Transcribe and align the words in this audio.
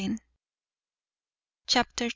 ]Chapter 1.67 2.05
ii. 2.05 2.09